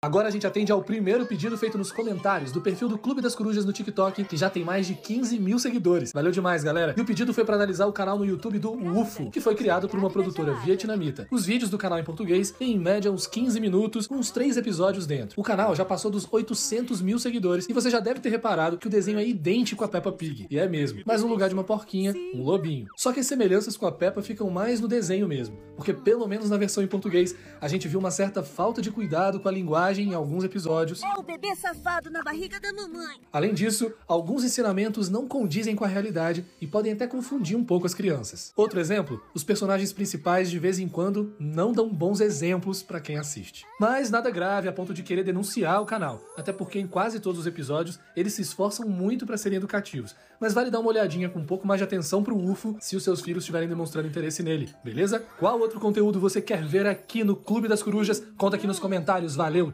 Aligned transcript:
Agora 0.00 0.28
a 0.28 0.30
gente 0.30 0.46
atende 0.46 0.70
ao 0.70 0.80
primeiro 0.80 1.26
pedido 1.26 1.58
feito 1.58 1.76
nos 1.76 1.90
comentários 1.90 2.52
do 2.52 2.60
perfil 2.60 2.88
do 2.88 2.96
Clube 2.96 3.20
das 3.20 3.34
Corujas 3.34 3.64
no 3.64 3.72
TikTok, 3.72 4.22
que 4.22 4.36
já 4.36 4.48
tem 4.48 4.62
mais 4.62 4.86
de 4.86 4.94
15 4.94 5.40
mil 5.40 5.58
seguidores. 5.58 6.12
Valeu 6.12 6.30
demais, 6.30 6.62
galera. 6.62 6.94
E 6.96 7.00
o 7.00 7.04
pedido 7.04 7.34
foi 7.34 7.44
para 7.44 7.56
analisar 7.56 7.84
o 7.84 7.92
canal 7.92 8.16
no 8.16 8.24
YouTube 8.24 8.60
do 8.60 8.70
UFO, 8.70 9.28
que 9.28 9.40
foi 9.40 9.56
criado 9.56 9.88
por 9.88 9.98
uma 9.98 10.08
produtora 10.08 10.54
vietnamita. 10.54 11.26
Os 11.32 11.44
vídeos 11.44 11.68
do 11.68 11.76
canal 11.76 11.98
em 11.98 12.04
português 12.04 12.52
têm 12.52 12.74
em 12.74 12.78
média 12.78 13.10
uns 13.10 13.26
15 13.26 13.58
minutos, 13.58 14.06
com 14.06 14.14
uns 14.14 14.30
3 14.30 14.56
episódios 14.56 15.04
dentro. 15.04 15.34
O 15.36 15.42
canal 15.42 15.74
já 15.74 15.84
passou 15.84 16.12
dos 16.12 16.28
800 16.30 17.02
mil 17.02 17.18
seguidores 17.18 17.68
e 17.68 17.72
você 17.72 17.90
já 17.90 17.98
deve 17.98 18.20
ter 18.20 18.28
reparado 18.28 18.78
que 18.78 18.86
o 18.86 18.90
desenho 18.90 19.18
é 19.18 19.26
idêntico 19.26 19.82
a 19.82 19.88
Peppa 19.88 20.12
Pig. 20.12 20.46
E 20.48 20.60
é 20.60 20.68
mesmo. 20.68 21.02
Mas 21.04 21.22
no 21.22 21.28
lugar 21.28 21.48
de 21.48 21.56
uma 21.56 21.64
porquinha, 21.64 22.14
um 22.32 22.44
lobinho. 22.44 22.86
Só 22.96 23.12
que 23.12 23.18
as 23.18 23.26
semelhanças 23.26 23.76
com 23.76 23.84
a 23.84 23.90
Peppa 23.90 24.22
ficam 24.22 24.48
mais 24.48 24.80
no 24.80 24.86
desenho 24.86 25.26
mesmo, 25.26 25.58
porque 25.74 25.92
pelo 25.92 26.28
menos 26.28 26.48
na 26.48 26.56
versão 26.56 26.84
em 26.84 26.86
português 26.86 27.34
a 27.60 27.66
gente 27.66 27.88
viu 27.88 27.98
uma 27.98 28.12
certa 28.12 28.44
falta 28.44 28.80
de 28.80 28.92
cuidado 28.92 29.40
com 29.40 29.48
a 29.48 29.50
linguagem 29.50 29.87
em 29.96 30.12
alguns 30.12 30.44
episódios. 30.44 31.02
É 31.02 31.18
o 31.18 31.22
bebê 31.22 31.54
safado 31.56 32.10
na 32.10 32.22
barriga 32.22 32.60
da 32.60 32.72
mamãe. 32.72 33.20
Além 33.32 33.54
disso, 33.54 33.92
alguns 34.06 34.44
ensinamentos 34.44 35.08
não 35.08 35.26
condizem 35.26 35.74
com 35.74 35.84
a 35.84 35.88
realidade 35.88 36.44
e 36.60 36.66
podem 36.66 36.92
até 36.92 37.06
confundir 37.06 37.56
um 37.56 37.64
pouco 37.64 37.86
as 37.86 37.94
crianças. 37.94 38.52
Outro 38.56 38.78
exemplo, 38.78 39.22
os 39.32 39.42
personagens 39.44 39.92
principais 39.92 40.50
de 40.50 40.58
vez 40.58 40.78
em 40.78 40.88
quando 40.88 41.34
não 41.38 41.72
dão 41.72 41.88
bons 41.88 42.20
exemplos 42.20 42.82
para 42.82 43.00
quem 43.00 43.16
assiste. 43.16 43.64
Mas 43.80 44.10
nada 44.10 44.30
grave 44.30 44.68
a 44.68 44.72
ponto 44.72 44.92
de 44.92 45.02
querer 45.02 45.24
denunciar 45.24 45.80
o 45.80 45.86
canal, 45.86 46.20
até 46.36 46.52
porque 46.52 46.78
em 46.78 46.86
quase 46.86 47.20
todos 47.20 47.40
os 47.40 47.46
episódios 47.46 47.98
eles 48.14 48.34
se 48.34 48.42
esforçam 48.42 48.86
muito 48.86 49.24
para 49.24 49.38
serem 49.38 49.56
educativos. 49.56 50.14
Mas 50.40 50.52
vale 50.52 50.70
dar 50.70 50.80
uma 50.80 50.90
olhadinha 50.90 51.28
com 51.28 51.38
um 51.38 51.46
pouco 51.46 51.66
mais 51.66 51.78
de 51.78 51.84
atenção 51.84 52.22
pro 52.22 52.36
UFO 52.36 52.76
se 52.80 52.96
os 52.96 53.02
seus 53.02 53.20
filhos 53.20 53.42
estiverem 53.42 53.68
demonstrando 53.68 54.08
interesse 54.08 54.42
nele, 54.42 54.72
beleza? 54.84 55.24
Qual 55.38 55.58
outro 55.58 55.80
conteúdo 55.80 56.20
você 56.20 56.40
quer 56.40 56.64
ver 56.64 56.86
aqui 56.86 57.24
no 57.24 57.36
Clube 57.36 57.68
das 57.68 57.82
Corujas? 57.82 58.22
Conta 58.36 58.56
aqui 58.56 58.66
nos 58.66 58.78
comentários. 58.78 59.34
Valeu, 59.34 59.70